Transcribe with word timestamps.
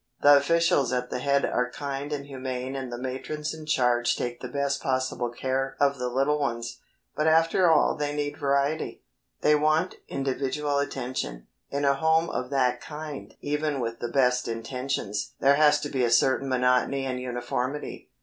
The 0.23 0.35
officials 0.35 0.91
at 0.91 1.11
the 1.11 1.19
head 1.19 1.45
are 1.45 1.69
kind 1.69 2.11
and 2.11 2.25
humane 2.25 2.75
and 2.75 2.91
the 2.91 2.97
matrons 2.97 3.53
in 3.53 3.67
charge 3.67 4.15
take 4.15 4.39
the 4.39 4.47
best 4.47 4.81
possible 4.81 5.29
care 5.29 5.77
of 5.79 5.99
the 5.99 6.09
little 6.09 6.39
ones, 6.39 6.79
but 7.15 7.27
after 7.27 7.69
all 7.69 7.93
they 7.95 8.11
need 8.15 8.35
variety. 8.37 9.03
They 9.41 9.53
want 9.53 9.97
individual 10.07 10.79
attention. 10.79 11.45
In 11.69 11.85
a 11.85 11.93
home 11.93 12.31
of 12.31 12.49
that 12.49 12.81
kind 12.81 13.35
even 13.41 13.79
with 13.79 13.99
the 13.99 14.09
best 14.09 14.47
intentions 14.47 15.33
there 15.39 15.53
has 15.57 15.79
to 15.81 15.89
be 15.89 16.03
a 16.03 16.09
certain 16.09 16.49
monotony 16.49 17.05
and 17.05 17.19
uniformity. 17.19 18.09